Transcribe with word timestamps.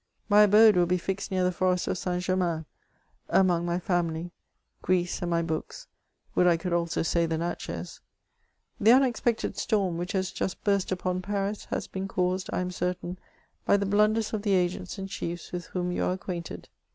My 0.29 0.41
abode 0.41 0.75
will 0.75 0.87
be 0.87 0.97
fixed 0.97 1.29
near 1.29 1.43
the 1.43 1.51
forest 1.51 1.87
of 1.87 1.95
St. 1.95 2.23
Germain— 2.23 2.65
among 3.29 3.67
my 3.67 3.77
family, 3.77 4.31
Greece, 4.81 5.21
and 5.21 5.29
my 5.29 5.43
books— 5.43 5.85
would 6.33 6.47
I 6.47 6.57
could 6.57 6.73
also 6.73 7.03
say 7.03 7.27
the 7.27 7.37
Natchez! 7.37 8.01
The 8.79 8.93
unexpected 8.93 9.57
storm 9.57 9.99
which 9.99 10.13
has 10.13 10.31
just 10.31 10.63
burst 10.63 10.91
upon 10.91 11.21
Paris, 11.21 11.65
has 11.65 11.85
been 11.85 12.07
caused, 12.07 12.49
I 12.51 12.61
am 12.61 12.71
certain, 12.71 13.19
by 13.63 13.77
the 13.77 13.85
blunders 13.85 14.33
of 14.33 14.41
the 14.41 14.53
agents 14.55 14.97
and 14.97 15.07
chiefs 15.07 15.51
with 15.51 15.65
whom 15.67 15.91
you 15.91 16.03
are 16.05 16.13
acquainted. 16.13 16.67